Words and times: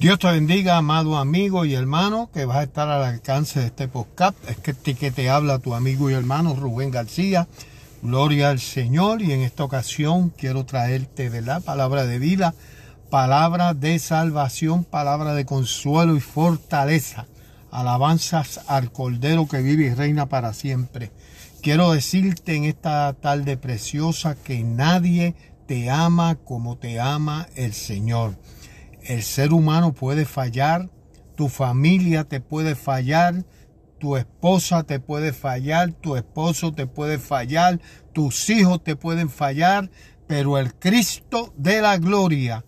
Dios 0.00 0.18
te 0.18 0.32
bendiga, 0.32 0.78
amado 0.78 1.18
amigo 1.18 1.66
y 1.66 1.74
hermano, 1.74 2.30
que 2.32 2.46
vas 2.46 2.56
a 2.56 2.62
estar 2.62 2.88
al 2.88 3.04
alcance 3.04 3.60
de 3.60 3.66
este 3.66 3.86
podcast. 3.86 4.34
Es 4.48 4.56
que 4.56 4.72
te, 4.72 4.94
que 4.94 5.10
te 5.10 5.28
habla 5.28 5.58
tu 5.58 5.74
amigo 5.74 6.08
y 6.08 6.14
hermano 6.14 6.56
Rubén 6.56 6.90
García. 6.90 7.48
Gloria 8.00 8.48
al 8.48 8.60
Señor. 8.60 9.20
Y 9.20 9.32
en 9.32 9.42
esta 9.42 9.62
ocasión 9.62 10.30
quiero 10.30 10.64
traerte 10.64 11.42
la 11.42 11.60
palabra 11.60 12.06
de 12.06 12.18
vida, 12.18 12.54
palabra 13.10 13.74
de 13.74 13.98
salvación, 13.98 14.84
palabra 14.84 15.34
de 15.34 15.44
consuelo 15.44 16.16
y 16.16 16.20
fortaleza. 16.20 17.26
Alabanzas 17.70 18.62
al 18.68 18.92
Cordero 18.92 19.48
que 19.48 19.60
vive 19.60 19.84
y 19.84 19.92
reina 19.92 20.30
para 20.30 20.54
siempre. 20.54 21.12
Quiero 21.60 21.92
decirte 21.92 22.54
en 22.54 22.64
esta 22.64 23.12
tarde 23.12 23.58
preciosa 23.58 24.34
que 24.34 24.64
nadie 24.64 25.34
te 25.66 25.90
ama 25.90 26.36
como 26.36 26.78
te 26.78 27.00
ama 27.00 27.48
el 27.54 27.74
Señor. 27.74 28.34
El 29.10 29.24
ser 29.24 29.52
humano 29.52 29.92
puede 29.92 30.24
fallar, 30.24 30.88
tu 31.34 31.48
familia 31.48 32.22
te 32.22 32.40
puede 32.40 32.76
fallar, 32.76 33.44
tu 33.98 34.16
esposa 34.16 34.84
te 34.84 35.00
puede 35.00 35.32
fallar, 35.32 35.90
tu 35.90 36.14
esposo 36.14 36.70
te 36.70 36.86
puede 36.86 37.18
fallar, 37.18 37.80
tus 38.12 38.48
hijos 38.50 38.84
te 38.84 38.94
pueden 38.94 39.28
fallar, 39.28 39.90
pero 40.28 40.58
el 40.58 40.72
Cristo 40.74 41.52
de 41.56 41.80
la 41.80 41.98
gloria 41.98 42.64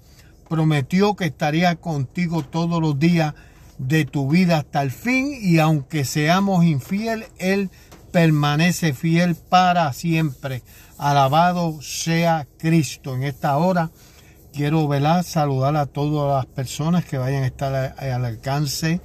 prometió 0.49 1.15
que 1.15 1.27
estaría 1.27 1.77
contigo 1.77 2.43
todos 2.43 2.83
los 2.83 2.99
días 2.99 3.35
de 3.79 4.05
tu 4.05 4.29
vida 4.29 4.57
hasta 4.57 4.83
el 4.83 4.91
fin 4.91 5.39
y 5.41 5.61
aunque 5.61 6.05
seamos 6.05 6.65
infiel, 6.65 7.25
Él 7.39 7.71
permanece 8.11 8.95
fiel 8.95 9.37
para 9.37 9.93
siempre. 9.93 10.65
Alabado 10.99 11.81
sea 11.83 12.49
Cristo 12.59 13.15
en 13.15 13.23
esta 13.23 13.57
hora 13.59 13.93
quiero 14.53 14.89
saludar 15.23 15.77
a 15.77 15.87
todas 15.87 16.37
las 16.37 16.47
personas 16.47 17.05
que 17.05 17.19
vayan 17.19 17.43
a 17.43 17.47
estar 17.47 17.75
al 17.99 18.25
alcance 18.25 19.01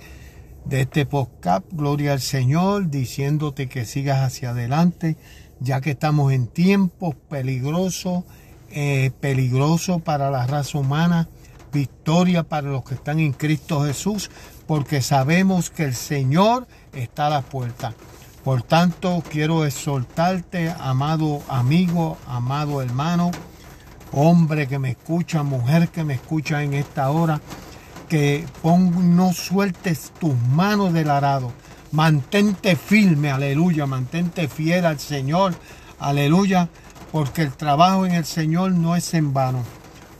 de 0.66 0.82
este 0.82 1.06
podcast. 1.06 1.64
Gloria 1.72 2.14
al 2.14 2.22
Señor, 2.22 2.90
diciéndote 2.90 3.70
que 3.70 3.86
sigas 3.86 4.20
hacia 4.20 4.50
adelante, 4.50 5.16
ya 5.60 5.80
que 5.80 5.92
estamos 5.92 6.34
en 6.34 6.48
tiempos 6.48 7.16
peligrosos, 7.30 8.26
eh, 8.72 9.12
peligrosos 9.22 10.02
para 10.02 10.30
la 10.30 10.46
raza 10.46 10.78
humana, 10.78 11.30
victoria 11.72 12.44
para 12.44 12.70
los 12.70 12.84
que 12.84 12.96
están 12.96 13.20
en 13.20 13.32
Cristo 13.32 13.86
Jesús, 13.86 14.30
porque 14.68 15.02
sabemos 15.02 15.70
que 15.70 15.86
el 15.86 15.96
Señor 15.96 16.68
está 16.94 17.28
a 17.28 17.30
la 17.30 17.42
puerta. 17.42 17.94
Por 18.44 18.64
tanto, 18.64 19.24
quiero 19.30 19.66
exhortarte, 19.66 20.74
amado 20.80 21.42
amigo, 21.48 22.18
amado 22.28 22.82
hermano, 22.82 23.32
hombre 24.12 24.68
que 24.68 24.80
me 24.80 24.92
escucha, 24.92 25.44
mujer 25.44 25.90
que 25.90 26.04
me 26.04 26.16
escucha 26.16 26.64
en 26.64 26.74
esta 26.74 27.10
hora, 27.10 27.42
que 28.10 28.46
pon, 28.62 29.16
no 29.16 29.34
sueltes 29.34 30.12
tus 30.20 30.36
manos 30.50 30.94
del 30.94 31.10
arado. 31.10 31.52
Mantente 31.92 32.76
firme, 32.76 33.32
aleluya, 33.32 33.86
mantente 33.86 34.48
fiel 34.48 34.86
al 34.86 35.00
Señor, 35.00 35.56
aleluya, 36.00 36.70
porque 37.12 37.42
el 37.42 37.54
trabajo 37.54 38.06
en 38.06 38.14
el 38.14 38.26
Señor 38.26 38.72
no 38.72 38.96
es 38.96 39.14
en 39.14 39.34
vano. 39.34 39.64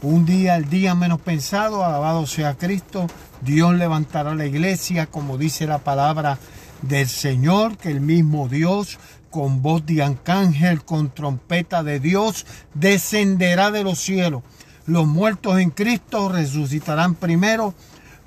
Un 0.02 0.26
día, 0.26 0.56
el 0.56 0.70
día 0.70 0.96
menos 0.96 1.20
pensado, 1.20 1.84
alabado 1.84 2.26
sea 2.28 2.56
Cristo, 2.56 3.08
Dios 3.42 3.74
levantará 3.76 4.36
la 4.36 4.46
iglesia, 4.46 5.08
como 5.08 5.38
dice 5.38 5.66
la 5.68 5.80
palabra 5.80 6.38
del 6.82 7.08
Señor, 7.08 7.78
que 7.78 7.90
el 7.90 8.02
mismo 8.02 8.48
Dios 8.48 9.00
con 9.30 9.62
voz 9.62 9.86
de 9.86 10.02
arcángel, 10.04 10.84
con 10.84 11.10
trompeta 11.10 11.84
de 11.84 12.00
Dios, 12.00 12.46
descenderá 12.74 13.72
de 13.72 13.84
los 13.84 14.00
cielos. 14.00 14.44
Los 14.86 15.06
muertos 15.06 15.60
en 15.60 15.70
Cristo 15.70 16.30
resucitarán 16.30 17.16
primero, 17.16 17.74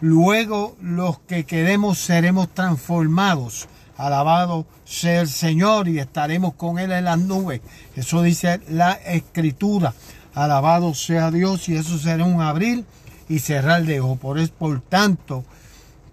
luego 0.00 0.76
los 0.80 1.18
que 1.20 1.44
queremos 1.44 1.98
seremos 1.98 2.48
transformados. 2.52 3.68
Alabado 3.96 4.66
sea 4.84 5.22
el 5.22 5.28
Señor 5.28 5.88
y 5.88 5.98
estaremos 5.98 6.54
con 6.54 6.78
Él 6.78 6.92
en 6.92 7.04
las 7.04 7.18
nubes. 7.18 7.60
Eso 7.96 8.22
dice 8.22 8.60
la 8.68 8.92
Escritura. 8.92 9.94
Alabado 10.34 10.94
sea 10.94 11.30
Dios 11.30 11.68
y 11.68 11.76
eso 11.76 11.98
será 11.98 12.24
un 12.24 12.40
abril 12.40 12.84
y 13.28 13.40
cerrar 13.40 13.84
de 13.84 14.00
ojo. 14.00 14.16
Por, 14.16 14.38
eso, 14.38 14.52
por 14.58 14.80
tanto, 14.80 15.44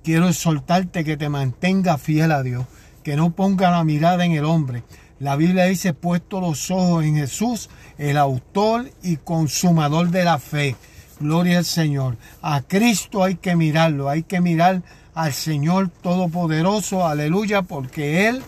quiero 0.03 0.27
exhortarte 0.27 1.03
que 1.03 1.17
te 1.17 1.29
mantenga 1.29 1.97
fiel 1.97 2.31
a 2.31 2.43
Dios 2.43 2.65
que 3.07 3.15
no 3.15 3.29
ponga 3.29 3.71
la 3.71 3.85
mirada 3.85 4.25
en 4.25 4.33
el 4.33 4.43
hombre. 4.43 4.83
La 5.21 5.37
Biblia 5.37 5.63
dice, 5.63 5.93
puesto 5.93 6.41
los 6.41 6.69
ojos 6.71 7.05
en 7.05 7.15
Jesús, 7.15 7.69
el 7.97 8.17
autor 8.17 8.91
y 9.01 9.15
consumador 9.15 10.09
de 10.09 10.25
la 10.25 10.39
fe. 10.39 10.75
Gloria 11.21 11.59
al 11.59 11.63
Señor. 11.63 12.17
A 12.41 12.63
Cristo 12.63 13.23
hay 13.23 13.35
que 13.35 13.55
mirarlo, 13.55 14.09
hay 14.09 14.23
que 14.23 14.41
mirar 14.41 14.81
al 15.15 15.31
Señor 15.31 15.87
Todopoderoso, 15.87 17.07
aleluya, 17.07 17.61
porque 17.61 18.27
Él 18.27 18.43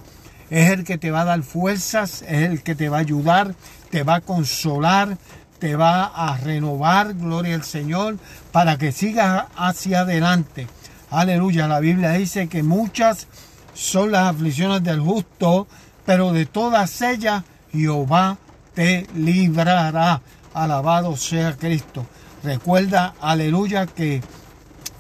es 0.50 0.72
el 0.72 0.84
que 0.84 0.98
te 0.98 1.10
va 1.10 1.22
a 1.22 1.26
dar 1.26 1.42
fuerzas, 1.44 2.22
es 2.24 2.50
el 2.50 2.62
que 2.62 2.76
te 2.76 2.90
va 2.90 2.98
a 2.98 3.00
ayudar, 3.00 3.56
te 3.90 4.04
va 4.04 4.16
a 4.16 4.22
consolar, 4.22 5.18
te 5.60 5.78
va 5.78 6.04
a 6.04 6.36
renovar, 6.36 7.14
gloria 7.14 7.56
al 7.56 7.64
Señor, 7.64 8.18
para 8.52 8.78
que 8.78 8.92
sigas 8.92 9.46
hacia 9.56 10.02
adelante. 10.02 10.68
Aleluya, 11.12 11.70
la 11.70 11.80
Biblia 11.80 12.12
dice 12.12 12.50
que 12.50 12.62
muchas 12.62 13.30
son 13.74 14.12
las 14.12 14.30
aflicciones 14.36 14.84
del 14.84 15.00
justo, 15.00 15.68
pero 16.06 16.32
de 16.32 16.46
todas 16.46 17.02
ellas 17.02 17.44
Jehová 17.72 18.38
te 18.74 19.08
librará. 19.16 20.22
Alabado 20.54 21.16
sea 21.16 21.56
Cristo. 21.56 22.06
Recuerda, 22.44 23.14
aleluya, 23.22 23.86
que 23.86 24.22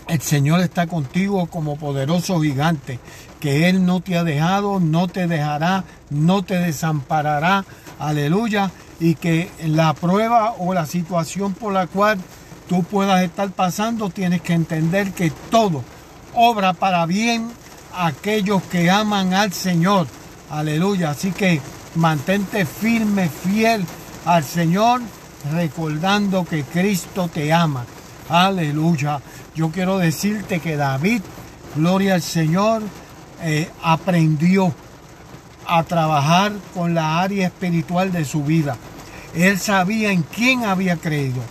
el 0.07 0.21
Señor 0.21 0.59
está 0.61 0.87
contigo 0.87 1.47
como 1.47 1.77
poderoso 1.77 2.41
gigante, 2.41 2.99
que 3.39 3.69
Él 3.69 3.85
no 3.85 4.01
te 4.01 4.17
ha 4.17 4.23
dejado, 4.23 4.79
no 4.79 5.07
te 5.07 5.27
dejará, 5.27 5.83
no 6.09 6.43
te 6.43 6.55
desamparará. 6.59 7.65
Aleluya. 7.99 8.71
Y 8.99 9.15
que 9.15 9.49
la 9.65 9.93
prueba 9.93 10.55
o 10.57 10.73
la 10.73 10.85
situación 10.85 11.53
por 11.53 11.71
la 11.71 11.87
cual 11.87 12.19
tú 12.67 12.83
puedas 12.83 13.23
estar 13.23 13.49
pasando, 13.51 14.09
tienes 14.09 14.41
que 14.41 14.53
entender 14.53 15.13
que 15.13 15.31
todo 15.49 15.83
obra 16.33 16.73
para 16.73 17.05
bien 17.05 17.49
aquellos 17.95 18.61
que 18.63 18.89
aman 18.89 19.33
al 19.33 19.53
Señor. 19.53 20.07
Aleluya. 20.49 21.11
Así 21.11 21.31
que 21.31 21.61
mantente 21.95 22.65
firme, 22.65 23.29
fiel 23.29 23.85
al 24.25 24.43
Señor, 24.43 25.01
recordando 25.51 26.45
que 26.45 26.63
Cristo 26.63 27.29
te 27.33 27.53
ama. 27.53 27.85
Aleluya. 28.29 29.21
Yo 29.55 29.69
quiero 29.71 29.97
decirte 29.97 30.59
que 30.59 30.75
David, 30.75 31.21
gloria 31.75 32.15
al 32.15 32.21
Señor, 32.21 32.83
eh, 33.41 33.69
aprendió 33.81 34.73
a 35.65 35.83
trabajar 35.83 36.53
con 36.73 36.93
la 36.93 37.21
área 37.21 37.47
espiritual 37.47 38.11
de 38.11 38.25
su 38.25 38.43
vida. 38.43 38.77
Él 39.35 39.59
sabía 39.59 40.11
en 40.11 40.23
quién 40.23 40.65
había 40.65 40.97
creído. 40.97 41.41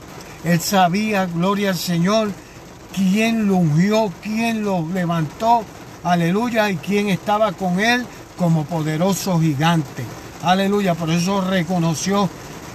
Él 0.45 0.61
sabía, 0.61 1.27
gloria 1.27 1.71
al 1.71 1.77
Señor, 1.77 2.31
quién 2.95 3.47
lo 3.47 3.57
ungió, 3.57 4.13
quién 4.23 4.65
lo 4.65 4.87
levantó 4.93 5.65
aleluya, 6.05 6.71
y 6.71 6.77
quien 6.77 7.09
estaba 7.09 7.53
con 7.53 7.81
él 7.81 8.07
como 8.37 8.65
poderoso 8.65 9.41
gigante. 9.41 10.05
Aleluya, 10.43 10.95
por 10.95 11.11
eso 11.11 11.41
reconoció 11.41 12.29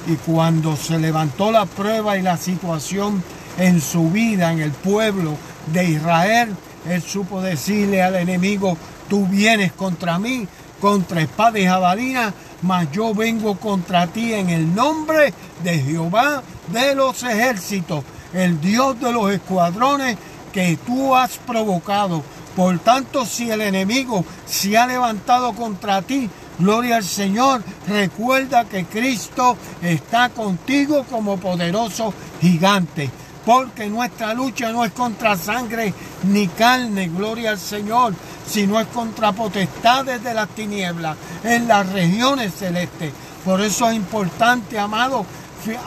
y 0.08 0.16
cuando 0.16 0.76
se 0.76 1.00
levantó 1.00 1.52
la 1.52 1.66
prueba 1.66 2.18
y 2.18 2.22
la 2.22 2.38
situación 2.38 3.24
en 3.58 3.80
su 3.80 4.10
vida, 4.10 4.52
en 4.52 4.60
el 4.60 4.72
pueblo 4.72 5.38
de 5.68 5.92
Israel, 5.92 6.56
él 6.90 7.02
supo 7.02 7.42
decirle 7.42 8.02
al 8.02 8.16
enemigo, 8.16 8.78
tú 9.08 9.26
vienes 9.28 9.72
contra 9.72 10.20
mí, 10.20 10.46
contra 10.82 11.22
espada 11.22 11.58
y 11.60 11.66
jabalina, 11.66 12.34
mas 12.64 12.92
yo 12.92 13.14
vengo 13.14 13.56
contra 13.56 14.08
ti 14.08 14.34
en 14.34 14.50
el 14.50 14.76
nombre 14.76 15.34
de 15.64 15.80
Jehová 15.80 16.44
de 16.68 16.96
los 16.96 17.24
ejércitos, 17.24 18.04
el 18.34 18.60
Dios 18.60 19.00
de 19.00 19.12
los 19.14 19.32
escuadrones 19.32 20.18
que 20.52 20.78
tú 20.86 21.16
has 21.16 21.38
provocado 21.38 22.24
por 22.56 22.78
tanto, 22.80 23.26
si 23.26 23.50
el 23.50 23.62
enemigo 23.62 24.24
se 24.46 24.78
ha 24.78 24.86
levantado 24.86 25.54
contra 25.54 26.02
ti, 26.02 26.30
gloria 26.60 26.98
al 26.98 27.04
Señor, 27.04 27.64
recuerda 27.88 28.66
que 28.66 28.86
Cristo 28.86 29.58
está 29.82 30.30
contigo 30.30 31.06
como 31.10 31.38
poderoso 31.38 32.14
gigante. 32.42 33.10
Porque 33.44 33.88
nuestra 33.88 34.34
lucha 34.34 34.72
no 34.72 34.86
es 34.86 34.92
contra 34.94 35.36
sangre 35.36 35.94
ni 36.24 36.48
carne, 36.48 37.10
gloria 37.10 37.50
al 37.50 37.60
Señor, 37.60 38.14
sino 38.48 38.80
es 38.80 38.88
contra 38.88 39.34
potestades 39.34 40.24
de 40.24 40.34
las 40.34 40.48
tinieblas 40.50 41.18
en 41.44 41.68
las 41.68 41.92
regiones 41.92 42.54
celestes. 42.54 43.12
Por 43.44 43.60
eso 43.60 43.90
es 43.90 43.98
importante, 43.98 44.80
amado, 44.80 45.26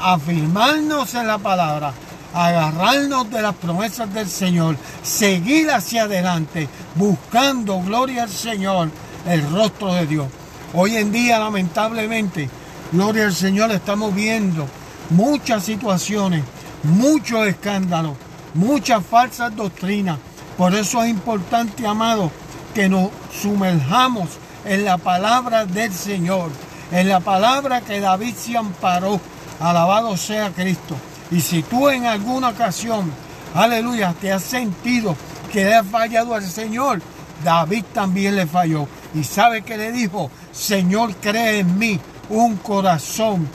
afirmarnos 0.02 1.14
en 1.14 1.26
la 1.26 1.38
palabra 1.38 1.94
agarrarnos 2.36 3.30
de 3.30 3.40
las 3.40 3.54
promesas 3.54 4.12
del 4.12 4.28
Señor, 4.28 4.76
seguir 5.02 5.70
hacia 5.70 6.02
adelante, 6.02 6.68
buscando 6.94 7.80
gloria 7.80 8.24
al 8.24 8.30
Señor, 8.30 8.90
el 9.26 9.50
rostro 9.50 9.94
de 9.94 10.06
Dios. 10.06 10.26
Hoy 10.74 10.96
en 10.96 11.12
día, 11.12 11.38
lamentablemente, 11.38 12.50
gloria 12.92 13.24
al 13.24 13.34
Señor, 13.34 13.70
estamos 13.70 14.14
viendo 14.14 14.68
muchas 15.08 15.64
situaciones, 15.64 16.44
muchos 16.82 17.46
escándalos, 17.46 18.16
muchas 18.52 19.02
falsas 19.06 19.56
doctrinas. 19.56 20.18
Por 20.58 20.74
eso 20.74 21.02
es 21.02 21.08
importante, 21.08 21.86
amado, 21.86 22.30
que 22.74 22.86
nos 22.90 23.08
sumerjamos 23.40 24.28
en 24.66 24.84
la 24.84 24.98
palabra 24.98 25.64
del 25.64 25.92
Señor, 25.92 26.50
en 26.92 27.08
la 27.08 27.20
palabra 27.20 27.80
que 27.80 27.98
David 27.98 28.34
se 28.34 28.58
amparó. 28.58 29.18
Alabado 29.58 30.18
sea 30.18 30.50
Cristo. 30.50 30.96
Y 31.30 31.40
si 31.40 31.62
tú 31.62 31.88
en 31.88 32.06
alguna 32.06 32.50
ocasión, 32.50 33.10
aleluya, 33.54 34.14
te 34.20 34.32
has 34.32 34.42
sentido 34.42 35.16
que 35.52 35.64
le 35.64 35.74
has 35.74 35.86
fallado 35.86 36.34
al 36.34 36.44
Señor, 36.44 37.00
David 37.44 37.84
también 37.92 38.36
le 38.36 38.46
falló. 38.46 38.86
Y 39.14 39.24
sabe 39.24 39.62
que 39.62 39.76
le 39.76 39.92
dijo, 39.92 40.30
Señor, 40.52 41.14
cree 41.16 41.60
en 41.60 41.78
mí 41.78 42.00
un 42.28 42.56
corazón 42.56 43.48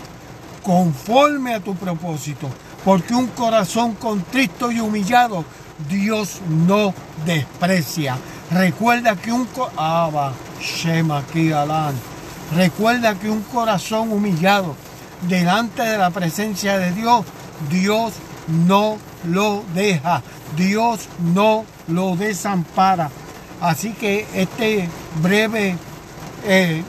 conforme 0.64 1.56
a 1.56 1.60
tu 1.60 1.76
propósito. 1.76 2.48
Porque 2.84 3.14
un 3.14 3.28
corazón 3.28 3.94
contristo 3.94 4.72
y 4.72 4.80
humillado, 4.80 5.46
Dios 5.90 6.42
no 6.50 6.94
desprecia. 7.26 8.18
Recuerda 8.52 9.16
que 9.16 9.32
un 9.32 9.48
Shema 10.60 11.24
Recuerda 12.56 13.16
que 13.16 13.30
un 13.30 13.44
corazón 13.44 14.12
humillado 14.12 14.76
delante 15.28 15.84
de 15.84 15.98
la 15.98 16.10
presencia 16.10 16.78
de 16.78 16.92
Dios, 16.92 17.24
Dios 17.70 18.14
no 18.48 18.98
lo 19.26 19.64
deja. 19.74 20.22
Dios 20.56 21.08
no 21.34 21.66
lo 21.88 22.16
desampara. 22.16 23.10
Así 23.62 23.94
que 23.94 24.26
este 24.34 24.90
breve 25.22 25.76
eh, 26.46 26.84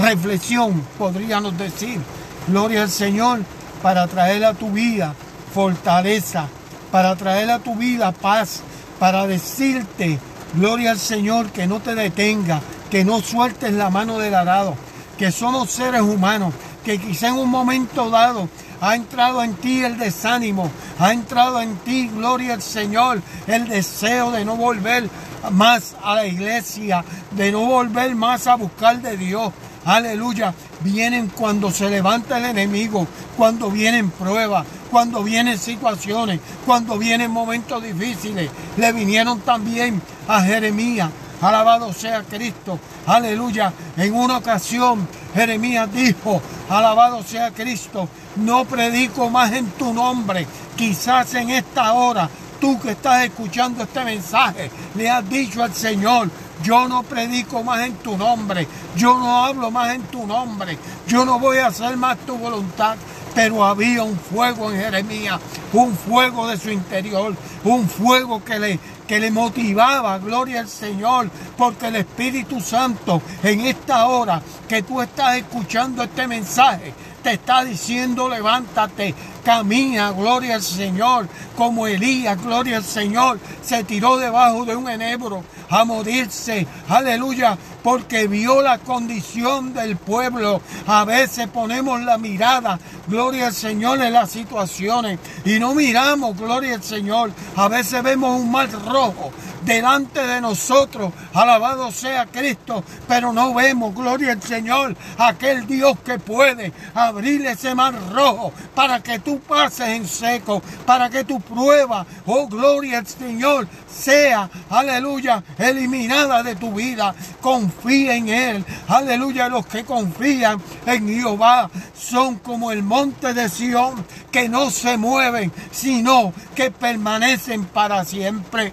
reflexión, 0.00 0.82
podríamos 0.98 1.56
decir, 1.56 1.98
gloria 2.46 2.82
al 2.82 2.90
Señor, 2.90 3.40
para 3.82 4.06
traer 4.06 4.44
a 4.44 4.54
tu 4.54 4.70
vida 4.70 5.14
fortaleza, 5.52 6.48
para 6.90 7.14
traer 7.16 7.50
a 7.50 7.60
tu 7.60 7.76
vida 7.76 8.12
paz, 8.12 8.60
para 8.98 9.26
decirte, 9.26 10.18
gloria 10.54 10.90
al 10.90 10.98
Señor, 10.98 11.50
que 11.50 11.66
no 11.66 11.80
te 11.80 11.94
detenga, 11.94 12.60
que 12.90 13.04
no 13.04 13.20
sueltes 13.20 13.72
la 13.72 13.90
mano 13.90 14.18
del 14.18 14.34
arado, 14.34 14.74
que 15.16 15.30
somos 15.30 15.70
seres 15.70 16.02
humanos, 16.02 16.52
que 16.84 16.98
quizá 16.98 17.28
en 17.28 17.34
un 17.34 17.50
momento 17.50 18.10
dado 18.10 18.48
ha 18.80 18.94
entrado 18.94 19.42
en 19.42 19.54
ti 19.54 19.82
el 19.82 19.96
desánimo, 19.96 20.70
ha 20.98 21.12
entrado 21.12 21.60
en 21.60 21.76
ti, 21.78 22.08
gloria 22.08 22.54
al 22.54 22.62
Señor, 22.62 23.22
el 23.46 23.66
deseo 23.66 24.30
de 24.30 24.44
no 24.44 24.56
volver 24.56 25.08
más 25.50 25.96
a 26.02 26.14
la 26.16 26.26
iglesia, 26.26 27.04
de 27.30 27.50
no 27.50 27.60
volver 27.60 28.14
más 28.14 28.46
a 28.46 28.56
buscar 28.56 29.00
de 29.00 29.16
Dios. 29.16 29.52
Aleluya. 29.84 30.54
Vienen 30.80 31.28
cuando 31.28 31.70
se 31.70 31.88
levanta 31.88 32.38
el 32.38 32.44
enemigo, 32.44 33.06
cuando 33.36 33.70
vienen 33.70 34.10
pruebas, 34.10 34.66
cuando 34.90 35.22
vienen 35.22 35.58
situaciones, 35.58 36.40
cuando 36.66 36.98
vienen 36.98 37.30
momentos 37.30 37.82
difíciles. 37.82 38.50
Le 38.76 38.92
vinieron 38.92 39.40
también 39.40 40.00
a 40.28 40.42
Jeremías. 40.42 41.10
Alabado 41.44 41.92
sea 41.92 42.22
Cristo. 42.22 42.78
Aleluya. 43.06 43.70
En 43.98 44.14
una 44.14 44.38
ocasión 44.38 45.06
Jeremías 45.34 45.92
dijo, 45.92 46.40
alabado 46.70 47.22
sea 47.22 47.50
Cristo, 47.50 48.08
no 48.36 48.64
predico 48.64 49.28
más 49.28 49.52
en 49.52 49.66
tu 49.72 49.92
nombre. 49.92 50.46
Quizás 50.74 51.34
en 51.34 51.50
esta 51.50 51.92
hora 51.92 52.30
tú 52.58 52.80
que 52.80 52.92
estás 52.92 53.24
escuchando 53.24 53.82
este 53.82 54.02
mensaje 54.06 54.70
le 54.94 55.10
has 55.10 55.28
dicho 55.28 55.62
al 55.62 55.74
Señor, 55.74 56.30
yo 56.62 56.88
no 56.88 57.02
predico 57.02 57.62
más 57.62 57.84
en 57.84 57.92
tu 57.96 58.16
nombre, 58.16 58.66
yo 58.96 59.18
no 59.18 59.44
hablo 59.44 59.70
más 59.70 59.94
en 59.94 60.02
tu 60.04 60.26
nombre, 60.26 60.78
yo 61.06 61.26
no 61.26 61.38
voy 61.38 61.58
a 61.58 61.66
hacer 61.66 61.94
más 61.98 62.16
tu 62.20 62.38
voluntad. 62.38 62.96
Pero 63.34 63.64
había 63.64 64.04
un 64.04 64.16
fuego 64.16 64.70
en 64.70 64.78
Jeremías, 64.78 65.40
un 65.72 65.96
fuego 65.96 66.46
de 66.46 66.56
su 66.56 66.70
interior, 66.70 67.34
un 67.64 67.88
fuego 67.88 68.44
que 68.44 68.60
le, 68.60 68.78
que 69.06 69.20
le 69.20 69.30
motivaba, 69.30 70.18
gloria 70.18 70.60
al 70.60 70.68
Señor, 70.68 71.30
porque 71.56 71.88
el 71.88 71.96
Espíritu 71.96 72.60
Santo 72.60 73.20
en 73.42 73.60
esta 73.62 74.06
hora 74.06 74.42
que 74.68 74.82
tú 74.82 75.00
estás 75.00 75.36
escuchando 75.36 76.02
este 76.02 76.26
mensaje, 76.26 76.92
te 77.22 77.32
está 77.34 77.64
diciendo 77.64 78.28
levántate, 78.28 79.14
camina, 79.44 80.12
gloria 80.12 80.56
al 80.56 80.62
Señor, 80.62 81.28
como 81.56 81.86
Elías, 81.86 82.42
gloria 82.42 82.78
al 82.78 82.84
Señor, 82.84 83.38
se 83.62 83.84
tiró 83.84 84.16
debajo 84.16 84.64
de 84.64 84.76
un 84.76 84.88
enebro 84.88 85.42
a 85.70 85.84
morirse, 85.84 86.66
aleluya, 86.88 87.56
porque 87.84 88.26
vio 88.28 88.62
la 88.62 88.78
condición 88.78 89.74
del 89.74 89.98
pueblo. 89.98 90.62
A 90.86 91.04
veces 91.04 91.48
ponemos 91.48 92.00
la 92.00 92.16
mirada, 92.16 92.80
gloria 93.06 93.48
al 93.48 93.54
Señor, 93.54 94.00
en 94.00 94.14
las 94.14 94.30
situaciones 94.30 95.20
y 95.44 95.58
no 95.58 95.74
miramos, 95.74 96.36
gloria 96.36 96.76
al 96.76 96.82
Señor. 96.82 97.30
A 97.54 97.68
veces 97.68 98.02
vemos 98.02 98.40
un 98.40 98.50
mar 98.50 98.70
rojo, 98.72 99.30
delante 99.64 100.26
de 100.26 100.40
nosotros. 100.40 101.12
Alabado 101.32 101.90
sea 101.90 102.26
Cristo. 102.26 102.84
Pero 103.08 103.32
no 103.32 103.54
vemos, 103.54 103.94
gloria 103.94 104.32
al 104.32 104.42
Señor, 104.42 104.96
aquel 105.18 105.66
Dios 105.66 105.98
que 106.04 106.18
puede 106.18 106.72
abrir 106.94 107.46
ese 107.46 107.74
mar 107.74 107.94
rojo 108.12 108.52
para 108.74 109.02
que 109.02 109.18
tú 109.18 109.40
pases 109.40 109.88
en 109.88 110.06
seco, 110.06 110.62
para 110.86 111.10
que 111.10 111.24
tu 111.24 111.40
prueba, 111.40 112.06
oh 112.26 112.46
gloria 112.46 112.98
al 112.98 113.06
Señor, 113.06 113.68
sea, 113.88 114.50
aleluya, 114.70 115.42
eliminada 115.58 116.42
de 116.42 116.56
tu 116.56 116.72
vida. 116.72 117.14
Confía 117.40 118.16
en 118.16 118.28
Él. 118.28 118.64
Aleluya, 118.88 119.48
los 119.48 119.66
que 119.66 119.84
confían 119.84 120.60
en 120.86 121.08
Jehová 121.08 121.70
son 121.94 122.36
como 122.36 122.70
el 122.70 122.82
monte 122.82 123.34
de 123.34 123.48
Sión, 123.48 124.04
que 124.30 124.48
no 124.48 124.70
se 124.70 124.96
mueven, 124.96 125.52
sino 125.70 126.32
que 126.54 126.70
permanecen 126.70 127.64
para 127.66 128.04
siempre. 128.04 128.72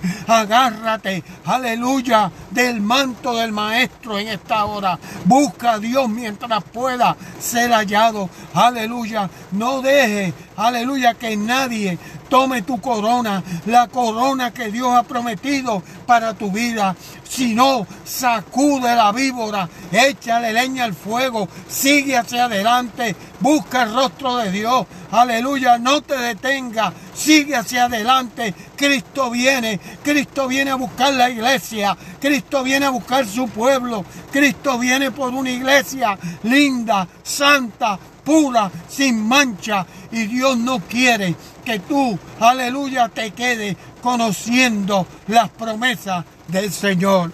Aleluya, 1.46 2.32
del 2.50 2.82
manto 2.82 3.36
del 3.36 3.52
Maestro 3.52 4.18
en 4.18 4.30
esta 4.30 4.66
hora. 4.66 4.98
Busca 5.26 5.74
a 5.74 5.80
Dios 5.80 6.10
mientras 6.10 6.64
pueda 6.64 7.16
ser 7.40 7.72
hallado. 7.72 8.30
Aleluya, 8.54 9.30
no 9.52 9.82
deje, 9.82 10.34
aleluya, 10.68 11.14
que 11.14 11.36
nadie 11.36 11.98
tome 12.30 12.62
tu 12.62 12.80
corona, 12.80 13.44
la 13.66 13.88
corona 13.88 14.52
que 14.52 14.72
Dios 14.72 14.94
ha 14.96 15.04
prometido 15.04 15.84
para 16.06 16.34
tu 16.34 16.52
vida. 16.52 16.96
Si 17.28 17.54
no, 17.54 17.88
sacude 18.04 18.96
la 18.96 19.12
víbora, 19.12 19.70
échale 19.92 20.54
leña 20.54 20.86
al 20.86 20.94
fuego, 20.94 21.48
sigue 21.68 22.18
hacia 22.18 22.46
adelante, 22.46 23.16
busca 23.40 23.84
el 23.84 23.94
rostro 23.94 24.38
de 24.38 24.52
Dios. 24.52 24.86
Aleluya, 25.12 25.78
no 25.78 26.02
te 26.02 26.18
detenga, 26.18 26.94
sigue 27.14 27.56
hacia 27.56 27.86
adelante. 27.86 28.54
Cristo 28.76 29.30
viene, 29.30 29.80
Cristo 30.04 30.48
viene 30.48 30.72
a 30.72 30.76
buscar 30.76 31.14
la 31.14 31.30
iglesia, 31.30 31.98
Cristo 32.20 32.64
viene 32.64 32.86
a 32.86 32.90
buscar 32.90 33.26
su 33.26 33.48
pueblo, 33.50 34.06
Cristo 34.32 34.78
viene 34.78 35.12
por 35.12 35.34
una 35.34 35.52
iglesia 35.52 36.18
linda, 36.44 37.08
santa, 37.24 38.00
pura, 38.24 38.72
sin 38.90 39.28
mancha. 39.28 39.86
Y 40.12 40.28
Dios 40.28 40.58
no 40.58 40.80
quiere 40.80 41.36
que 41.64 41.80
tú, 41.80 42.18
aleluya, 42.40 43.10
te 43.10 43.32
quedes 43.32 43.76
conociendo 44.02 45.06
las 45.28 45.50
promesas 45.50 46.26
del 46.48 46.72
Señor. 46.72 47.32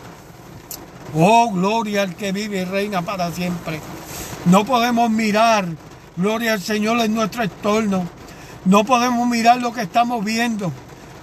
Oh, 1.15 1.51
gloria 1.51 2.03
al 2.03 2.15
que 2.15 2.32
vive 2.32 2.62
y 2.62 2.65
reina 2.65 3.01
para 3.01 3.32
siempre. 3.32 3.79
No 4.46 4.65
podemos 4.65 5.10
mirar, 5.10 5.67
gloria 6.15 6.53
al 6.53 6.62
Señor 6.62 7.00
en 7.00 7.15
nuestro 7.15 7.44
entorno. 7.44 8.08
No 8.65 8.84
podemos 8.84 9.27
mirar 9.27 9.60
lo 9.60 9.74
que 9.74 9.82
estamos 9.82 10.24
viendo. 10.24 10.72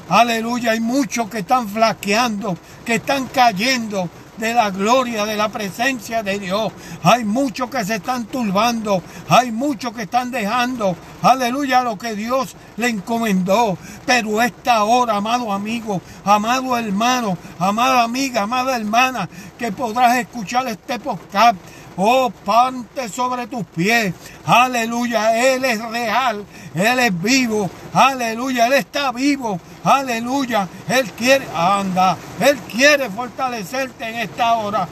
Aleluya, 0.09 0.73
hay 0.73 0.81
muchos 0.81 1.29
que 1.31 1.39
están 1.39 1.69
flaqueando, 1.69 2.57
que 2.85 2.97
están 2.97 3.27
cayendo, 3.27 4.09
de 4.37 4.55
la 4.55 4.71
gloria, 4.71 5.25
de 5.25 5.37
la 5.37 5.49
presencia 5.49 6.23
de 6.23 6.39
Dios. 6.39 6.73
Hay 7.03 7.25
muchos 7.25 7.71
que 7.71 7.85
se 7.85 7.97
están 7.97 8.27
turbando, 8.27 9.03
hay 9.29 9.53
muchos 9.53 9.93
que 9.93 10.03
están 10.03 10.31
dejando, 10.31 10.97
aleluya, 11.23 11.83
lo 11.83 11.99
que 11.99 12.15
Dios 12.15 12.57
le 12.77 12.89
encomendó. 12.89 13.79
Pero 14.07 14.43
esta 14.43 14.85
hora, 14.85 15.17
amado 15.17 15.53
amigo, 15.53 16.01
amado 16.25 16.77
hermano, 16.77 17.37
amada 17.59 18.03
amiga, 18.03 18.43
amada 18.43 18.77
hermana, 18.77 19.29
que 19.59 19.73
podrás 19.73 20.17
escuchar 20.19 20.67
este 20.69 20.99
podcast 20.99 21.57
Oh, 21.97 22.31
pante 22.45 23.09
sobre 23.09 23.47
tus 23.47 23.65
pies. 23.67 24.13
Aleluya. 24.45 25.55
Él 25.55 25.65
es 25.65 25.81
real. 25.91 26.45
Él 26.75 26.99
es 26.99 27.23
vivo. 27.23 27.71
Aleluya. 27.93 28.67
Él 28.67 28.73
está 28.75 29.13
vivo. 29.13 29.61
Aleluya. 29.85 30.69
Él 30.89 31.11
quiere, 31.13 31.47
anda. 31.55 32.17
Él 32.41 32.59
quiere 32.71 33.11
fortalecerte 33.11 34.09
en 34.09 34.17
esta 34.17 34.55
hora. 34.55 34.89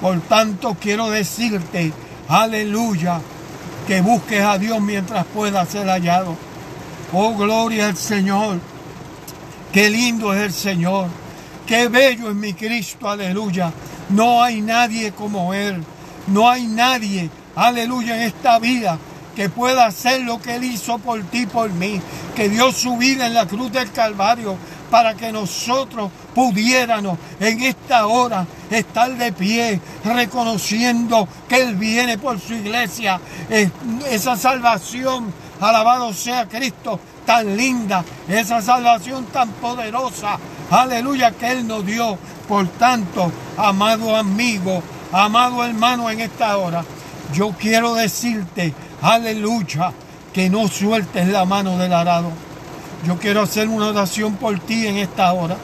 Por 0.00 0.20
tanto, 0.22 0.76
quiero 0.80 1.10
decirte, 1.10 1.92
aleluya, 2.28 3.20
que 3.86 4.00
busques 4.00 4.40
a 4.40 4.56
Dios 4.56 4.80
mientras 4.80 5.24
pueda 5.26 5.66
ser 5.66 5.88
hallado. 5.88 6.36
Oh, 7.12 7.34
gloria 7.34 7.88
al 7.88 7.96
Señor. 7.96 8.60
Qué 9.72 9.90
lindo 9.90 10.32
es 10.32 10.40
el 10.42 10.52
Señor. 10.52 11.08
Qué 11.66 11.88
bello 11.88 12.30
es 12.30 12.36
mi 12.36 12.54
Cristo. 12.54 13.08
Aleluya. 13.08 13.72
No 14.10 14.42
hay 14.42 14.60
nadie 14.60 15.10
como 15.12 15.52
Él. 15.52 15.82
No 16.28 16.48
hay 16.48 16.66
nadie, 16.66 17.30
aleluya, 17.56 18.16
en 18.16 18.22
esta 18.22 18.58
vida 18.58 18.98
que 19.34 19.48
pueda 19.48 19.86
hacer 19.86 20.22
lo 20.22 20.42
que 20.42 20.56
Él 20.56 20.64
hizo 20.64 20.98
por 20.98 21.22
ti, 21.24 21.46
por 21.46 21.70
mí, 21.70 22.00
que 22.34 22.48
dio 22.48 22.72
su 22.72 22.96
vida 22.96 23.26
en 23.26 23.34
la 23.34 23.46
cruz 23.46 23.70
del 23.72 23.90
Calvario 23.92 24.56
para 24.90 25.14
que 25.14 25.30
nosotros 25.32 26.10
pudiéramos 26.34 27.18
en 27.40 27.62
esta 27.62 28.06
hora 28.06 28.46
estar 28.70 29.16
de 29.16 29.32
pie, 29.32 29.80
reconociendo 30.04 31.28
que 31.48 31.62
Él 31.62 31.76
viene 31.76 32.18
por 32.18 32.40
su 32.40 32.54
iglesia. 32.54 33.20
Esa 34.10 34.36
salvación, 34.36 35.32
alabado 35.60 36.12
sea 36.12 36.48
Cristo, 36.48 36.98
tan 37.24 37.56
linda, 37.56 38.04
esa 38.28 38.60
salvación 38.60 39.26
tan 39.26 39.50
poderosa, 39.52 40.38
aleluya, 40.70 41.30
que 41.32 41.52
Él 41.52 41.66
nos 41.66 41.86
dio. 41.86 42.18
Por 42.48 42.66
tanto, 42.68 43.30
amado 43.58 44.16
amigo, 44.16 44.82
amado 45.12 45.64
hermano 45.64 46.10
en 46.10 46.20
esta 46.20 46.56
hora, 46.56 46.84
yo 47.32 47.54
quiero 47.58 47.94
decirte, 47.94 48.74
aleluya, 49.02 49.92
que 50.32 50.48
no 50.50 50.68
sueltes 50.68 51.28
la 51.28 51.44
mano 51.44 51.78
del 51.78 51.92
arado 51.92 52.32
yo 53.06 53.16
quiero 53.16 53.42
hacer 53.42 53.68
una 53.68 53.88
oración 53.88 54.36
por 54.36 54.58
ti 54.58 54.86
en 54.86 54.96
esta 54.96 55.32
hora. 55.32 55.56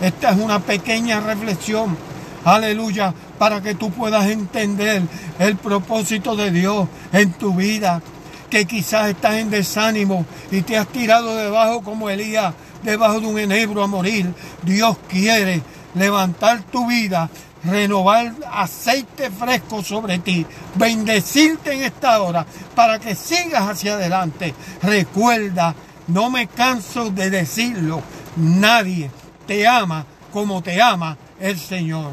Esta 0.00 0.30
es 0.30 0.38
una 0.38 0.60
pequeña 0.60 1.20
reflexión, 1.20 1.96
aleluya, 2.44 3.12
para 3.38 3.60
que 3.60 3.74
tú 3.74 3.90
puedas 3.90 4.26
entender 4.26 5.02
el 5.38 5.56
propósito 5.56 6.36
de 6.36 6.50
Dios 6.50 6.88
en 7.12 7.32
tu 7.32 7.54
vida. 7.54 8.02
Que 8.50 8.66
quizás 8.66 9.08
estás 9.08 9.34
en 9.34 9.50
desánimo 9.50 10.24
y 10.52 10.62
te 10.62 10.78
has 10.78 10.86
tirado 10.86 11.34
debajo 11.34 11.82
como 11.82 12.08
Elías, 12.08 12.54
debajo 12.84 13.20
de 13.20 13.26
un 13.26 13.38
enebro 13.38 13.82
a 13.82 13.88
morir. 13.88 14.32
Dios 14.62 14.96
quiere 15.08 15.62
levantar 15.94 16.62
tu 16.62 16.86
vida, 16.86 17.28
renovar 17.66 18.32
aceite 18.52 19.30
fresco 19.30 19.82
sobre 19.82 20.18
ti, 20.18 20.46
bendecirte 20.74 21.72
en 21.72 21.82
esta 21.82 22.22
hora 22.22 22.46
para 22.74 22.98
que 22.98 23.14
sigas 23.14 23.68
hacia 23.68 23.94
adelante. 23.94 24.54
Recuerda 24.82 25.74
no 26.08 26.30
me 26.30 26.46
canso 26.46 27.10
de 27.10 27.30
decirlo. 27.30 28.02
Nadie 28.36 29.10
te 29.46 29.66
ama 29.66 30.04
como 30.32 30.62
te 30.62 30.80
ama 30.80 31.16
el 31.40 31.58
Señor. 31.58 32.12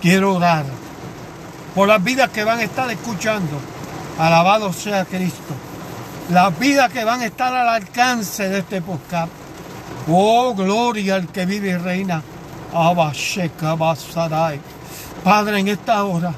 Quiero 0.00 0.34
orar 0.34 0.64
por 1.74 1.88
las 1.88 2.02
vidas 2.02 2.30
que 2.30 2.44
van 2.44 2.60
a 2.60 2.64
estar 2.64 2.90
escuchando. 2.90 3.58
Alabado 4.18 4.72
sea 4.72 5.04
Cristo. 5.04 5.54
Las 6.30 6.56
vidas 6.58 6.90
que 6.92 7.04
van 7.04 7.20
a 7.20 7.26
estar 7.26 7.52
al 7.54 7.68
alcance 7.68 8.48
de 8.48 8.60
este 8.60 8.80
podcast. 8.80 9.32
Oh, 10.08 10.54
gloria 10.54 11.16
al 11.16 11.28
que 11.28 11.46
vive 11.46 11.70
y 11.70 11.76
reina. 11.76 12.22
Padre, 15.22 15.60
en 15.60 15.68
esta 15.68 16.04
hora 16.04 16.34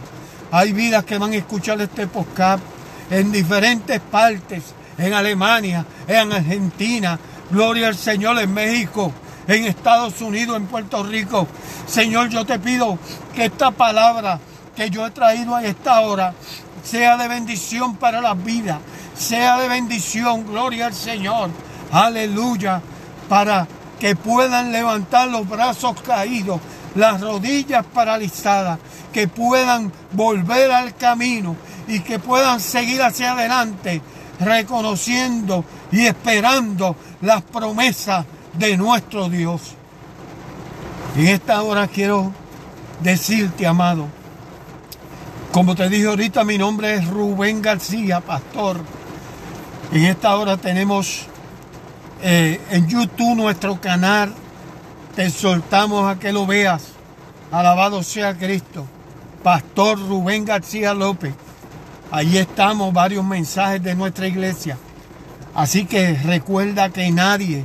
hay 0.52 0.72
vidas 0.72 1.04
que 1.04 1.16
van 1.16 1.32
a 1.32 1.36
escuchar 1.36 1.80
este 1.80 2.06
podcast 2.06 2.62
en 3.10 3.32
diferentes 3.32 3.98
partes 4.00 4.62
en 4.98 5.14
Alemania, 5.14 5.84
en 6.06 6.32
Argentina, 6.32 7.18
gloria 7.50 7.88
al 7.88 7.96
Señor 7.96 8.38
en 8.38 8.52
México, 8.52 9.12
en 9.48 9.64
Estados 9.64 10.20
Unidos, 10.20 10.56
en 10.56 10.66
Puerto 10.66 11.02
Rico. 11.02 11.48
Señor, 11.86 12.28
yo 12.28 12.44
te 12.44 12.58
pido 12.58 12.98
que 13.34 13.46
esta 13.46 13.70
palabra 13.70 14.38
que 14.74 14.90
yo 14.90 15.06
he 15.06 15.10
traído 15.12 15.54
a 15.54 15.64
esta 15.64 16.00
hora 16.00 16.34
sea 16.82 17.16
de 17.16 17.28
bendición 17.28 17.96
para 17.96 18.20
la 18.20 18.34
vida, 18.34 18.78
sea 19.16 19.58
de 19.58 19.68
bendición, 19.68 20.46
gloria 20.46 20.86
al 20.86 20.94
Señor, 20.94 21.48
aleluya, 21.90 22.82
para 23.28 23.66
que 24.00 24.16
puedan 24.16 24.72
levantar 24.72 25.28
los 25.28 25.48
brazos 25.48 26.00
caídos, 26.02 26.60
las 26.94 27.20
rodillas 27.20 27.84
paralizadas, 27.86 28.78
que 29.12 29.28
puedan 29.28 29.92
volver 30.12 30.70
al 30.72 30.94
camino 30.94 31.56
y 31.88 32.00
que 32.00 32.18
puedan 32.18 32.60
seguir 32.60 33.02
hacia 33.02 33.32
adelante 33.32 34.02
reconociendo 34.40 35.64
y 35.90 36.06
esperando 36.06 36.96
las 37.22 37.42
promesas 37.42 38.24
de 38.54 38.76
nuestro 38.76 39.28
Dios. 39.28 39.74
En 41.16 41.28
esta 41.28 41.62
hora 41.62 41.88
quiero 41.88 42.32
decirte, 43.00 43.66
amado, 43.66 44.08
como 45.52 45.74
te 45.74 45.88
dije 45.88 46.06
ahorita, 46.06 46.44
mi 46.44 46.58
nombre 46.58 46.94
es 46.94 47.06
Rubén 47.06 47.62
García, 47.62 48.20
pastor. 48.20 48.78
En 49.92 50.04
esta 50.04 50.36
hora 50.36 50.56
tenemos 50.56 51.26
eh, 52.22 52.60
en 52.70 52.86
YouTube 52.88 53.36
nuestro 53.36 53.80
canal. 53.80 54.32
Te 55.14 55.30
soltamos 55.30 56.10
a 56.10 56.18
que 56.18 56.32
lo 56.32 56.46
veas. 56.46 56.82
Alabado 57.50 58.02
sea 58.02 58.36
Cristo. 58.36 58.86
Pastor 59.42 59.98
Rubén 59.98 60.44
García 60.44 60.92
López. 60.94 61.34
Allí 62.10 62.38
estamos 62.38 62.92
varios 62.92 63.24
mensajes 63.24 63.82
de 63.82 63.94
nuestra 63.94 64.26
iglesia. 64.26 64.76
Así 65.54 65.86
que 65.86 66.14
recuerda 66.14 66.90
que 66.90 67.10
nadie, 67.10 67.64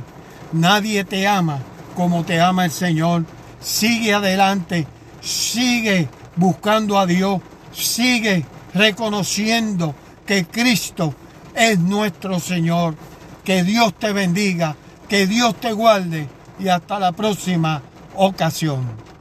nadie 0.52 1.04
te 1.04 1.26
ama 1.28 1.60
como 1.94 2.24
te 2.24 2.40
ama 2.40 2.64
el 2.64 2.70
Señor. 2.70 3.24
Sigue 3.60 4.14
adelante, 4.14 4.86
sigue 5.20 6.08
buscando 6.36 6.98
a 6.98 7.06
Dios, 7.06 7.40
sigue 7.72 8.44
reconociendo 8.74 9.94
que 10.26 10.44
Cristo 10.46 11.14
es 11.54 11.78
nuestro 11.78 12.40
Señor. 12.40 12.94
Que 13.44 13.64
Dios 13.64 13.94
te 13.94 14.12
bendiga, 14.12 14.76
que 15.08 15.26
Dios 15.26 15.56
te 15.56 15.72
guarde 15.72 16.28
y 16.58 16.68
hasta 16.68 16.98
la 16.98 17.12
próxima 17.12 17.82
ocasión. 18.14 19.11